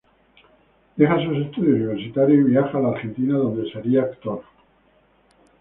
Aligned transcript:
Deja 0.95 1.15
sus 1.23 1.37
estudios 1.45 1.75
universitarios 1.77 2.39
y 2.39 2.49
viaja 2.49 2.75
a 2.75 2.81
la 2.81 2.89
Argentina 2.89 3.37
donde 3.37 3.71
se 3.71 3.77
haría 3.77 4.01
actor. 4.01 4.41